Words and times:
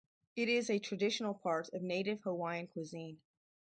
It 0.35 0.49
is 0.49 0.71
a 0.71 0.79
traditional 0.79 1.35
part 1.35 1.69
of 1.73 1.83
Native 1.83 2.21
Hawaiian 2.23 2.65
cuisine. 2.65 3.21